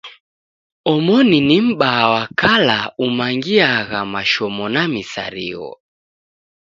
[0.93, 5.71] Omoni ni M'baa wa kala umangiagha mashomo na misarigho.